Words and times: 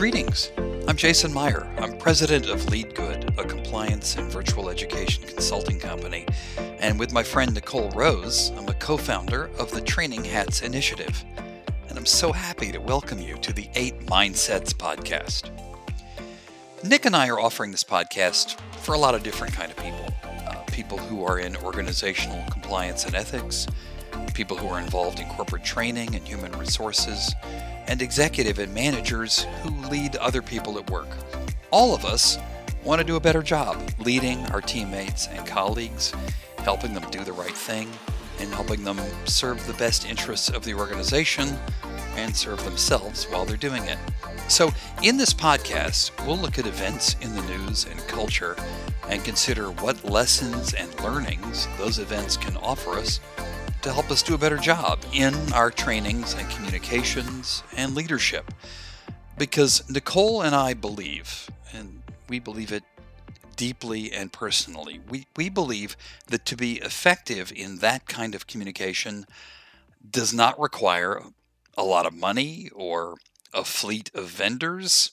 Greetings. 0.00 0.50
I'm 0.88 0.96
Jason 0.96 1.30
Meyer. 1.30 1.70
I'm 1.78 1.98
president 1.98 2.48
of 2.48 2.58
LeadGood, 2.68 3.38
a 3.38 3.44
compliance 3.44 4.16
and 4.16 4.32
virtual 4.32 4.70
education 4.70 5.24
consulting 5.24 5.78
company. 5.78 6.24
And 6.78 6.98
with 6.98 7.12
my 7.12 7.22
friend 7.22 7.52
Nicole 7.52 7.90
Rose, 7.90 8.50
I'm 8.56 8.66
a 8.70 8.72
co 8.72 8.96
founder 8.96 9.50
of 9.58 9.70
the 9.72 9.82
Training 9.82 10.24
Hats 10.24 10.62
Initiative. 10.62 11.22
And 11.90 11.98
I'm 11.98 12.06
so 12.06 12.32
happy 12.32 12.72
to 12.72 12.78
welcome 12.78 13.18
you 13.18 13.36
to 13.42 13.52
the 13.52 13.68
Eight 13.74 14.06
Mindsets 14.06 14.72
podcast. 14.72 15.50
Nick 16.82 17.04
and 17.04 17.14
I 17.14 17.28
are 17.28 17.38
offering 17.38 17.70
this 17.70 17.84
podcast 17.84 18.58
for 18.78 18.94
a 18.94 18.98
lot 18.98 19.14
of 19.14 19.22
different 19.22 19.52
kind 19.52 19.70
of 19.70 19.76
people. 19.76 20.08
Uh, 20.24 20.54
people 20.72 20.96
who 20.96 21.24
are 21.24 21.40
in 21.40 21.58
organizational 21.58 22.42
compliance 22.50 23.04
and 23.04 23.14
ethics, 23.14 23.66
people 24.32 24.56
who 24.56 24.68
are 24.68 24.80
involved 24.80 25.20
in 25.20 25.28
corporate 25.28 25.62
training 25.62 26.14
and 26.14 26.26
human 26.26 26.52
resources, 26.52 27.34
and 27.90 28.00
executive 28.00 28.60
and 28.60 28.72
managers 28.72 29.42
who 29.62 29.70
lead 29.88 30.14
other 30.16 30.40
people 30.40 30.78
at 30.78 30.88
work. 30.90 31.08
All 31.72 31.92
of 31.92 32.04
us 32.04 32.38
want 32.84 33.00
to 33.00 33.06
do 33.06 33.16
a 33.16 33.20
better 33.20 33.42
job 33.42 33.76
leading 33.98 34.38
our 34.46 34.60
teammates 34.60 35.26
and 35.26 35.44
colleagues, 35.44 36.14
helping 36.58 36.94
them 36.94 37.04
do 37.10 37.24
the 37.24 37.32
right 37.32 37.54
thing, 37.54 37.90
and 38.38 38.54
helping 38.54 38.84
them 38.84 38.98
serve 39.24 39.66
the 39.66 39.74
best 39.74 40.08
interests 40.08 40.48
of 40.48 40.64
the 40.64 40.72
organization 40.72 41.58
and 42.14 42.34
serve 42.34 42.64
themselves 42.64 43.24
while 43.24 43.44
they're 43.44 43.56
doing 43.56 43.84
it. 43.84 43.98
So, 44.48 44.70
in 45.02 45.16
this 45.16 45.34
podcast, 45.34 46.10
we'll 46.26 46.38
look 46.38 46.58
at 46.58 46.66
events 46.66 47.16
in 47.20 47.34
the 47.34 47.42
news 47.42 47.86
and 47.86 47.98
culture 48.06 48.56
and 49.08 49.24
consider 49.24 49.70
what 49.70 50.04
lessons 50.04 50.74
and 50.74 50.88
learnings 51.02 51.66
those 51.76 51.98
events 51.98 52.36
can 52.36 52.56
offer 52.58 52.92
us 52.92 53.20
to 53.82 53.92
help 53.92 54.10
us 54.10 54.22
do 54.22 54.34
a 54.34 54.38
better 54.38 54.58
job 54.58 54.98
in 55.12 55.34
our 55.52 55.70
trainings 55.70 56.34
and 56.34 56.48
communications 56.50 57.62
and 57.76 57.94
leadership. 57.94 58.52
Because 59.38 59.88
Nicole 59.88 60.42
and 60.42 60.54
I 60.54 60.74
believe, 60.74 61.48
and 61.72 62.02
we 62.28 62.38
believe 62.38 62.72
it 62.72 62.84
deeply 63.56 64.12
and 64.12 64.32
personally, 64.32 65.00
we, 65.08 65.26
we 65.36 65.48
believe 65.48 65.96
that 66.28 66.44
to 66.46 66.56
be 66.56 66.74
effective 66.80 67.52
in 67.54 67.78
that 67.78 68.06
kind 68.06 68.34
of 68.34 68.46
communication 68.46 69.24
does 70.08 70.34
not 70.34 70.58
require 70.60 71.22
a 71.76 71.82
lot 71.82 72.06
of 72.06 72.14
money 72.14 72.68
or 72.74 73.16
a 73.54 73.64
fleet 73.64 74.10
of 74.14 74.26
vendors, 74.26 75.12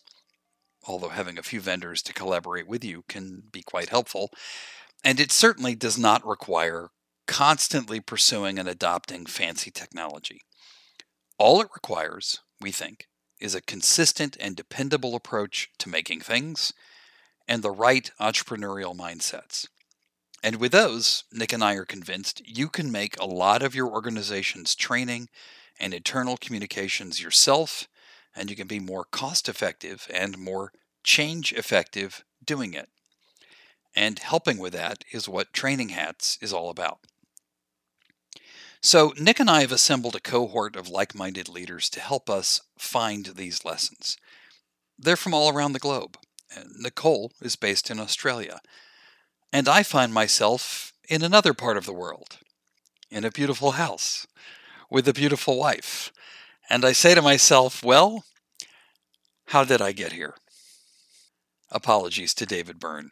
although 0.86 1.10
having 1.10 1.38
a 1.38 1.44
few 1.44 1.62
vendors 1.62 2.02
to 2.02 2.14
collaborate 2.14 2.68
with 2.68 2.84
you 2.84 3.04
can 3.08 3.44
be 3.52 3.62
quite 3.62 3.90
helpful. 3.90 4.30
And 5.04 5.20
it 5.20 5.32
certainly 5.32 5.76
does 5.76 5.98
not 5.98 6.26
require 6.26 6.90
constantly 7.28 8.00
pursuing 8.00 8.58
and 8.58 8.68
adopting 8.68 9.26
fancy 9.26 9.70
technology. 9.70 10.42
All 11.38 11.62
it 11.62 11.70
requires, 11.74 12.40
we 12.60 12.72
think, 12.72 13.08
is 13.40 13.54
a 13.54 13.62
consistent 13.62 14.36
and 14.40 14.56
dependable 14.56 15.16
approach 15.16 15.70
to 15.78 15.90
making 15.90 16.22
things 16.22 16.74
and 17.48 17.62
the 17.62 17.72
right 17.72 18.10
entrepreneurial 18.20 18.96
mindsets. 18.96 19.68
And 20.44 20.58
with 20.58 20.72
those, 20.72 21.24
Nick 21.32 21.54
and 21.54 21.64
I 21.64 21.76
are 21.76 21.86
convinced 21.86 22.42
you 22.46 22.70
can 22.70 22.92
make 22.92 23.20
a 23.20 23.26
lot 23.26 23.64
of 23.64 23.76
your 23.76 23.88
organization's 23.88 24.76
training 24.76 25.30
and 25.80 25.94
internal 25.94 26.38
communications 26.38 27.22
yourself, 27.22 27.88
and 28.36 28.50
you 28.50 28.56
can 28.56 28.68
be 28.68 28.80
more 28.80 29.04
cost 29.04 29.50
effective 29.50 30.08
and 30.14 30.38
more 30.38 30.72
change 31.04 31.54
effective 31.54 32.24
doing 32.44 32.74
it. 32.74 32.90
And 33.96 34.20
helping 34.20 34.58
with 34.60 34.74
that 34.74 35.04
is 35.12 35.28
what 35.28 35.54
Training 35.54 35.90
Hats 35.90 36.38
is 36.42 36.54
all 36.54 36.70
about. 36.70 37.00
So, 38.82 39.14
Nick 39.20 39.40
and 39.40 39.50
I 39.50 39.62
have 39.62 39.72
assembled 39.72 40.16
a 40.16 40.20
cohort 40.20 40.76
of 40.76 40.90
like 40.90 41.16
minded 41.16 41.50
leaders 41.50 41.90
to 41.90 42.00
help 42.00 42.30
us 42.30 42.62
find 42.78 43.26
these 43.26 43.66
lessons. 43.66 44.18
They're 44.98 45.16
from 45.16 45.34
all 45.34 45.50
around 45.50 45.74
the 45.74 45.80
globe. 45.80 46.18
Nicole 46.78 47.32
is 47.42 47.56
based 47.56 47.90
in 47.90 48.00
Australia. 48.00 48.60
And 49.52 49.68
I 49.68 49.84
find 49.84 50.14
myself 50.14 50.94
in 51.10 51.24
another 51.24 51.54
part 51.54 51.78
of 51.78 51.86
the 51.86 51.94
world, 51.94 52.38
in 53.10 53.24
a 53.24 53.32
beautiful 53.32 53.72
house, 53.72 54.28
with 54.90 55.08
a 55.08 55.14
beautiful 55.14 55.58
wife. 55.58 56.12
And 56.70 56.84
I 56.86 56.92
say 56.92 57.16
to 57.16 57.22
myself, 57.22 57.84
well, 57.84 58.26
how 59.48 59.64
did 59.64 59.82
I 59.82 59.92
get 59.92 60.12
here? 60.12 60.36
Apologies 61.72 62.34
to 62.36 62.46
David 62.46 62.80
Byrne. 62.80 63.12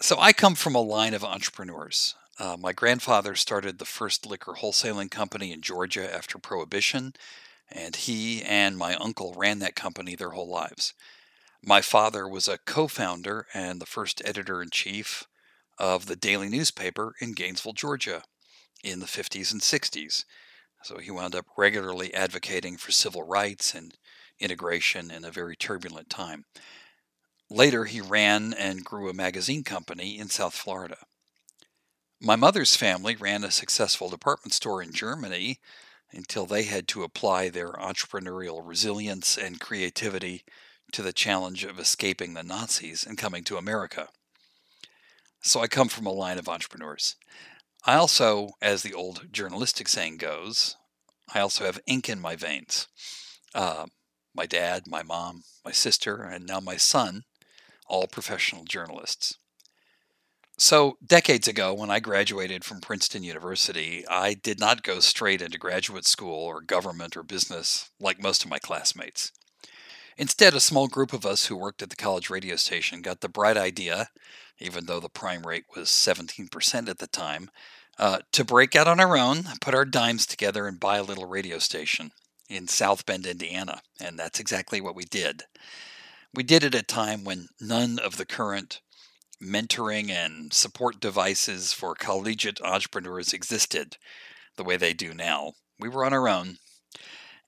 So 0.00 0.18
I 0.18 0.32
come 0.32 0.54
from 0.54 0.74
a 0.74 0.80
line 0.80 1.14
of 1.14 1.24
entrepreneurs. 1.24 2.14
Uh, 2.38 2.56
my 2.56 2.72
grandfather 2.72 3.34
started 3.34 3.78
the 3.78 3.84
first 3.84 4.24
liquor 4.24 4.54
wholesaling 4.54 5.10
company 5.10 5.52
in 5.52 5.60
Georgia 5.60 6.12
after 6.14 6.38
Prohibition, 6.38 7.12
and 7.68 7.96
he 7.96 8.42
and 8.42 8.78
my 8.78 8.94
uncle 8.94 9.34
ran 9.36 9.58
that 9.58 9.74
company 9.74 10.14
their 10.14 10.30
whole 10.30 10.48
lives. 10.48 10.94
My 11.62 11.80
father 11.80 12.28
was 12.28 12.46
a 12.46 12.58
co 12.58 12.86
founder 12.86 13.46
and 13.52 13.80
the 13.80 13.86
first 13.86 14.22
editor 14.24 14.62
in 14.62 14.70
chief 14.70 15.24
of 15.78 16.06
the 16.06 16.14
daily 16.14 16.48
newspaper 16.48 17.14
in 17.20 17.32
Gainesville, 17.32 17.72
Georgia 17.72 18.22
in 18.84 19.00
the 19.00 19.06
50s 19.06 19.50
and 19.50 19.60
60s. 19.60 20.24
So 20.84 20.98
he 20.98 21.10
wound 21.10 21.34
up 21.34 21.46
regularly 21.56 22.14
advocating 22.14 22.76
for 22.76 22.92
civil 22.92 23.24
rights 23.24 23.74
and 23.74 23.94
integration 24.38 25.10
in 25.10 25.24
a 25.24 25.32
very 25.32 25.56
turbulent 25.56 26.08
time. 26.08 26.44
Later, 27.50 27.86
he 27.86 28.00
ran 28.00 28.54
and 28.54 28.84
grew 28.84 29.08
a 29.08 29.14
magazine 29.14 29.64
company 29.64 30.18
in 30.18 30.28
South 30.28 30.54
Florida. 30.54 30.98
My 32.20 32.34
mother's 32.34 32.74
family 32.74 33.14
ran 33.14 33.44
a 33.44 33.50
successful 33.52 34.10
department 34.10 34.52
store 34.52 34.82
in 34.82 34.92
Germany 34.92 35.60
until 36.10 36.46
they 36.46 36.64
had 36.64 36.88
to 36.88 37.04
apply 37.04 37.48
their 37.48 37.72
entrepreneurial 37.74 38.60
resilience 38.64 39.38
and 39.38 39.60
creativity 39.60 40.42
to 40.90 41.02
the 41.02 41.12
challenge 41.12 41.62
of 41.62 41.78
escaping 41.78 42.34
the 42.34 42.42
Nazis 42.42 43.04
and 43.04 43.16
coming 43.16 43.44
to 43.44 43.56
America. 43.56 44.08
So 45.42 45.60
I 45.60 45.68
come 45.68 45.88
from 45.88 46.06
a 46.06 46.12
line 46.12 46.38
of 46.38 46.48
entrepreneurs. 46.48 47.14
I 47.84 47.94
also, 47.94 48.50
as 48.60 48.82
the 48.82 48.94
old 48.94 49.32
journalistic 49.32 49.88
saying 49.88 50.16
goes, 50.16 50.76
I 51.32 51.38
also 51.38 51.66
have 51.66 51.78
ink 51.86 52.08
in 52.08 52.20
my 52.20 52.34
veins. 52.34 52.88
Uh, 53.54 53.86
my 54.34 54.46
dad, 54.46 54.88
my 54.88 55.04
mom, 55.04 55.44
my 55.64 55.72
sister, 55.72 56.24
and 56.24 56.44
now 56.46 56.58
my 56.58 56.76
son, 56.76 57.22
all 57.86 58.08
professional 58.08 58.64
journalists. 58.64 59.38
So, 60.60 60.98
decades 61.06 61.46
ago, 61.46 61.72
when 61.72 61.88
I 61.88 62.00
graduated 62.00 62.64
from 62.64 62.80
Princeton 62.80 63.22
University, 63.22 64.04
I 64.08 64.34
did 64.34 64.58
not 64.58 64.82
go 64.82 64.98
straight 64.98 65.40
into 65.40 65.56
graduate 65.56 66.04
school 66.04 66.34
or 66.34 66.60
government 66.60 67.16
or 67.16 67.22
business 67.22 67.90
like 68.00 68.20
most 68.20 68.42
of 68.42 68.50
my 68.50 68.58
classmates. 68.58 69.30
Instead, 70.16 70.54
a 70.54 70.60
small 70.60 70.88
group 70.88 71.12
of 71.12 71.24
us 71.24 71.46
who 71.46 71.56
worked 71.56 71.80
at 71.80 71.90
the 71.90 71.96
college 71.96 72.28
radio 72.28 72.56
station 72.56 73.02
got 73.02 73.20
the 73.20 73.28
bright 73.28 73.56
idea, 73.56 74.08
even 74.58 74.86
though 74.86 74.98
the 74.98 75.08
prime 75.08 75.46
rate 75.46 75.66
was 75.76 75.90
17% 75.90 76.88
at 76.88 76.98
the 76.98 77.06
time, 77.06 77.50
uh, 77.96 78.18
to 78.32 78.44
break 78.44 78.74
out 78.74 78.88
on 78.88 78.98
our 78.98 79.16
own, 79.16 79.44
put 79.60 79.76
our 79.76 79.84
dimes 79.84 80.26
together, 80.26 80.66
and 80.66 80.80
buy 80.80 80.96
a 80.96 81.04
little 81.04 81.26
radio 81.26 81.60
station 81.60 82.10
in 82.48 82.66
South 82.66 83.06
Bend, 83.06 83.26
Indiana. 83.26 83.80
And 84.00 84.18
that's 84.18 84.40
exactly 84.40 84.80
what 84.80 84.96
we 84.96 85.04
did. 85.04 85.44
We 86.34 86.42
did 86.42 86.64
it 86.64 86.74
at 86.74 86.82
a 86.82 86.84
time 86.84 87.22
when 87.22 87.46
none 87.60 88.00
of 88.00 88.16
the 88.16 88.26
current 88.26 88.80
mentoring 89.42 90.10
and 90.10 90.52
support 90.52 91.00
devices 91.00 91.72
for 91.72 91.94
collegiate 91.94 92.60
entrepreneurs 92.62 93.32
existed 93.32 93.96
the 94.56 94.64
way 94.64 94.76
they 94.76 94.92
do 94.92 95.14
now. 95.14 95.52
We 95.78 95.88
were 95.88 96.04
on 96.04 96.12
our 96.12 96.28
own, 96.28 96.58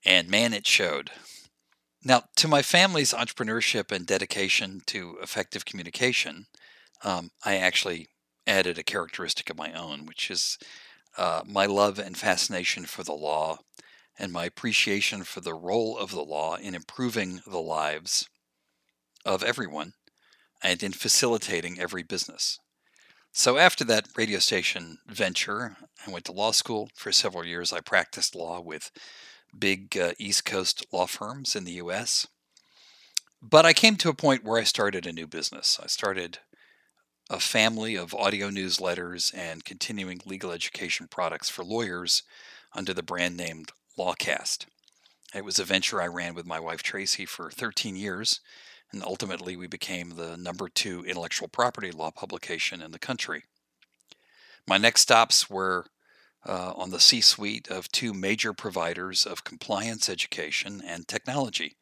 and 0.05 0.28
man, 0.28 0.53
it 0.53 0.67
showed. 0.67 1.11
Now, 2.03 2.25
to 2.37 2.49
my 2.49 2.62
family's 2.62 3.12
entrepreneurship 3.12 3.93
and 3.93 4.06
dedication 4.06 4.81
to 4.87 5.19
effective 5.23 5.65
communication, 5.65 6.47
um, 7.05 7.31
I 7.45 7.56
actually 7.56 8.09
added 8.47 8.78
a 8.78 8.83
characteristic 8.83 9.51
of 9.51 9.59
my 9.59 9.72
own, 9.72 10.07
which 10.07 10.31
is 10.31 10.59
uh, 11.19 11.42
my 11.45 11.66
love 11.66 11.98
and 11.98 12.16
fascination 12.16 12.87
for 12.87 13.03
the 13.03 13.13
law 13.13 13.59
and 14.19 14.33
my 14.33 14.45
appreciation 14.45 15.25
for 15.25 15.41
the 15.41 15.54
role 15.54 15.98
of 15.98 16.10
the 16.10 16.25
law 16.25 16.57
in 16.57 16.75
improving 16.75 17.41
the 17.47 17.60
lives 17.60 18.28
of 19.25 19.42
everyone 19.42 19.92
and 20.62 20.83
in 20.83 20.92
facilitating 20.92 21.78
every 21.78 22.03
business. 22.03 22.59
So, 23.33 23.59
after 23.59 23.84
that 23.84 24.09
radio 24.16 24.41
station 24.41 24.98
venture, 25.07 25.77
I 26.07 26.10
went 26.10 26.24
to 26.24 26.33
law 26.33 26.51
school. 26.51 26.91
For 26.97 27.12
several 27.12 27.45
years, 27.45 27.72
I 27.72 27.80
practiced 27.80 28.34
law 28.34 28.60
with 28.60 28.91
big 29.57 29.97
uh, 29.97 30.12
East 30.18 30.45
Coast 30.45 30.84
law 30.92 31.07
firms 31.07 31.54
in 31.54 31.65
the 31.65 31.72
US. 31.72 32.27
But 33.42 33.65
I 33.65 33.72
came 33.72 33.97
to 33.97 34.09
a 34.09 34.15
point 34.15 34.45
where 34.45 34.60
I 34.60 34.65
started 34.65 35.07
a 35.07 35.12
new 35.12 35.27
business. 35.27 35.78
I 35.83 35.86
started 35.86 36.39
a 37.30 37.39
family 37.39 37.95
of 37.95 38.15
audio 38.15 38.51
newsletters 38.51 39.33
and 39.34 39.65
continuing 39.65 40.21
legal 40.27 40.51
education 40.51 41.06
products 41.09 41.48
for 41.48 41.65
lawyers 41.65 42.24
under 42.74 42.92
the 42.92 43.03
brand 43.03 43.36
named 43.36 43.71
Lawcast. 43.97 44.66
It 45.34 45.45
was 45.45 45.60
a 45.60 45.65
venture 45.65 46.03
I 46.03 46.09
ran 46.09 46.34
with 46.34 46.45
my 46.45 46.59
wife 46.59 46.83
Tracy 46.83 47.24
for 47.24 47.51
13 47.51 47.95
years 47.95 48.41
and 48.92 49.03
ultimately 49.03 49.57
we 49.57 49.66
became 49.66 50.10
the 50.10 50.37
number 50.37 50.69
two 50.69 51.04
intellectual 51.04 51.48
property 51.48 51.91
law 51.91 52.10
publication 52.10 52.83
in 52.83 52.92
the 52.92 52.98
country. 52.98 53.45
My 54.66 54.78
next 54.78 55.03
stops 55.03 55.48
were 55.48 55.87
uh, 56.47 56.72
on 56.77 56.91
the 56.91 57.01
C 57.01 57.21
suite 57.21 57.69
of 57.69 57.91
two 57.92 58.15
major 58.15 58.53
providers 58.53 59.27
of 59.27 59.45
compliance 59.45 60.09
education 60.09 60.83
and 60.84 61.07
technology 61.07 61.77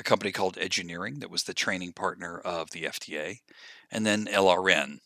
a 0.00 0.02
company 0.02 0.32
called 0.32 0.56
EduNeering 0.56 1.20
that 1.20 1.30
was 1.30 1.44
the 1.44 1.54
training 1.54 1.92
partner 1.92 2.38
of 2.38 2.70
the 2.70 2.84
FDA, 2.84 3.40
and 3.90 4.06
then 4.06 4.24
LRN. 4.26 5.00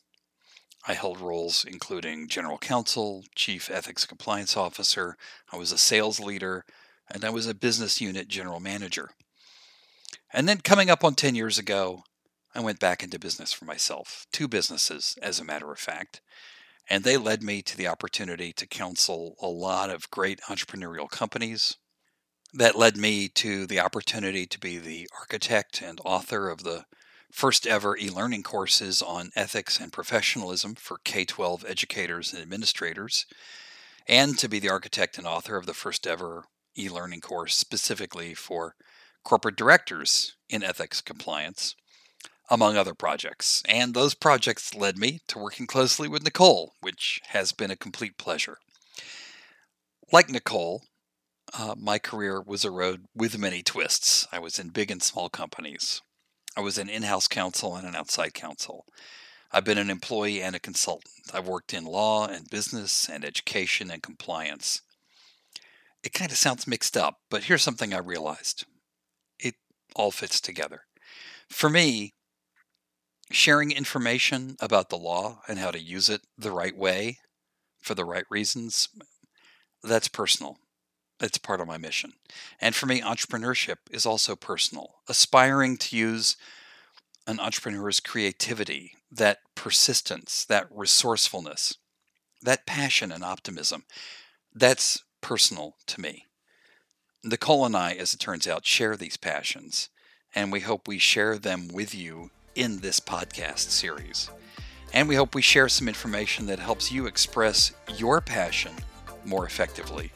I 0.86 0.94
held 0.94 1.20
roles 1.20 1.64
including 1.68 2.28
general 2.28 2.58
counsel, 2.58 3.24
chief 3.34 3.70
ethics 3.70 4.06
compliance 4.06 4.56
officer, 4.56 5.16
I 5.52 5.56
was 5.56 5.72
a 5.72 5.78
sales 5.78 6.20
leader, 6.20 6.64
and 7.10 7.24
I 7.24 7.30
was 7.30 7.46
a 7.46 7.54
business 7.54 8.00
unit 8.00 8.28
general 8.28 8.60
manager. 8.60 9.10
And 10.34 10.48
then 10.48 10.58
coming 10.58 10.90
up 10.90 11.04
on 11.04 11.14
10 11.14 11.36
years 11.36 11.58
ago, 11.58 12.02
I 12.56 12.60
went 12.60 12.80
back 12.80 13.04
into 13.04 13.20
business 13.20 13.52
for 13.52 13.66
myself, 13.66 14.26
two 14.32 14.48
businesses, 14.48 15.16
as 15.22 15.38
a 15.38 15.44
matter 15.44 15.70
of 15.70 15.78
fact. 15.78 16.20
And 16.90 17.04
they 17.04 17.16
led 17.16 17.40
me 17.40 17.62
to 17.62 17.76
the 17.76 17.86
opportunity 17.86 18.52
to 18.54 18.66
counsel 18.66 19.36
a 19.40 19.46
lot 19.46 19.90
of 19.90 20.10
great 20.10 20.40
entrepreneurial 20.48 21.08
companies. 21.08 21.76
That 22.52 22.76
led 22.76 22.96
me 22.96 23.28
to 23.28 23.64
the 23.64 23.78
opportunity 23.78 24.44
to 24.46 24.58
be 24.58 24.78
the 24.78 25.08
architect 25.20 25.80
and 25.80 26.00
author 26.04 26.50
of 26.50 26.64
the 26.64 26.84
first 27.30 27.64
ever 27.64 27.96
e 27.96 28.10
learning 28.10 28.42
courses 28.42 29.02
on 29.02 29.30
ethics 29.36 29.78
and 29.78 29.92
professionalism 29.92 30.74
for 30.74 30.98
K 31.04 31.24
12 31.24 31.64
educators 31.68 32.32
and 32.32 32.42
administrators, 32.42 33.24
and 34.08 34.36
to 34.38 34.48
be 34.48 34.58
the 34.58 34.68
architect 34.68 35.16
and 35.16 35.28
author 35.28 35.56
of 35.56 35.66
the 35.66 35.74
first 35.74 36.08
ever 36.08 36.44
e 36.76 36.88
learning 36.88 37.20
course 37.20 37.56
specifically 37.56 38.34
for 38.34 38.74
corporate 39.24 39.56
directors 39.56 40.36
in 40.48 40.62
ethics 40.62 41.00
compliance 41.00 41.74
among 42.50 42.76
other 42.76 42.94
projects. 42.94 43.62
And 43.66 43.94
those 43.94 44.14
projects 44.14 44.74
led 44.74 44.98
me 44.98 45.20
to 45.28 45.38
working 45.38 45.66
closely 45.66 46.08
with 46.08 46.24
Nicole, 46.24 46.74
which 46.80 47.20
has 47.28 47.52
been 47.52 47.70
a 47.70 47.76
complete 47.76 48.18
pleasure. 48.18 48.58
Like 50.12 50.28
Nicole, 50.28 50.82
uh, 51.58 51.74
my 51.78 51.98
career 51.98 52.42
was 52.42 52.64
a 52.64 52.70
road 52.70 53.06
with 53.14 53.38
many 53.38 53.62
twists. 53.62 54.26
I 54.30 54.38
was 54.38 54.58
in 54.58 54.68
big 54.68 54.90
and 54.90 55.02
small 55.02 55.28
companies. 55.28 56.02
I 56.56 56.60
was 56.60 56.78
an 56.78 56.88
in 56.88 57.02
house 57.02 57.26
counsel 57.26 57.76
and 57.76 57.86
an 57.86 57.96
outside 57.96 58.34
counsel. 58.34 58.84
I've 59.50 59.64
been 59.64 59.78
an 59.78 59.90
employee 59.90 60.42
and 60.42 60.54
a 60.54 60.60
consultant. 60.60 61.14
I've 61.32 61.48
worked 61.48 61.72
in 61.72 61.84
law 61.84 62.26
and 62.26 62.50
business 62.50 63.08
and 63.08 63.24
education 63.24 63.90
and 63.90 64.02
compliance. 64.02 64.82
It 66.02 66.12
kind 66.12 66.30
of 66.30 66.36
sounds 66.36 66.66
mixed 66.66 66.96
up, 66.96 67.20
but 67.30 67.44
here's 67.44 67.62
something 67.62 67.94
I 67.94 67.98
realized 67.98 68.66
all 69.94 70.10
fits 70.10 70.40
together. 70.40 70.82
For 71.48 71.68
me, 71.70 72.14
sharing 73.30 73.70
information 73.70 74.56
about 74.60 74.90
the 74.90 74.98
law 74.98 75.40
and 75.48 75.58
how 75.58 75.70
to 75.70 75.80
use 75.80 76.08
it 76.08 76.22
the 76.36 76.52
right 76.52 76.76
way 76.76 77.18
for 77.82 77.94
the 77.94 78.04
right 78.04 78.24
reasons, 78.30 78.88
that's 79.82 80.08
personal. 80.08 80.56
It's 81.20 81.38
part 81.38 81.60
of 81.60 81.66
my 81.66 81.78
mission. 81.78 82.14
And 82.60 82.74
for 82.74 82.86
me, 82.86 83.00
entrepreneurship 83.00 83.76
is 83.90 84.06
also 84.06 84.34
personal. 84.34 84.96
Aspiring 85.08 85.76
to 85.78 85.96
use 85.96 86.36
an 87.26 87.38
entrepreneur's 87.38 88.00
creativity, 88.00 88.92
that 89.10 89.38
persistence, 89.54 90.44
that 90.46 90.66
resourcefulness, 90.70 91.76
that 92.42 92.66
passion 92.66 93.12
and 93.12 93.22
optimism, 93.22 93.84
that's 94.54 95.02
personal 95.20 95.76
to 95.86 96.00
me. 96.00 96.26
Nicole 97.26 97.64
and 97.64 97.74
I, 97.74 97.92
as 97.92 98.12
it 98.12 98.20
turns 98.20 98.46
out, 98.46 98.66
share 98.66 98.96
these 98.96 99.16
passions, 99.16 99.88
and 100.34 100.52
we 100.52 100.60
hope 100.60 100.86
we 100.86 100.98
share 100.98 101.38
them 101.38 101.68
with 101.68 101.94
you 101.94 102.30
in 102.54 102.80
this 102.80 103.00
podcast 103.00 103.70
series. 103.70 104.28
And 104.92 105.08
we 105.08 105.14
hope 105.14 105.34
we 105.34 105.40
share 105.40 105.70
some 105.70 105.88
information 105.88 106.44
that 106.46 106.58
helps 106.58 106.92
you 106.92 107.06
express 107.06 107.72
your 107.96 108.20
passion 108.20 108.72
more 109.24 109.46
effectively 109.46 110.12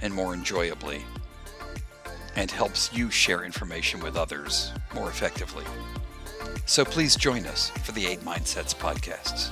and 0.00 0.14
more 0.14 0.34
enjoyably, 0.34 1.02
and 2.36 2.48
helps 2.48 2.92
you 2.92 3.10
share 3.10 3.44
information 3.44 3.98
with 4.00 4.16
others 4.16 4.72
more 4.94 5.08
effectively. 5.08 5.64
So 6.66 6.84
please 6.84 7.16
join 7.16 7.44
us 7.46 7.70
for 7.82 7.90
the 7.90 8.06
Eight 8.06 8.20
Mindsets 8.20 8.74
podcasts. 8.74 9.50